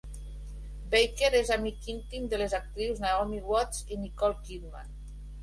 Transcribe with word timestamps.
Baker 0.93 1.29
és 1.39 1.51
amic 1.55 1.89
íntim 1.93 2.25
de 2.31 2.39
les 2.43 2.57
actrius 2.61 3.03
Naomi 3.05 3.43
Watts 3.53 3.85
i 3.95 4.01
Nicole 4.07 4.41
Kidman. 4.49 4.91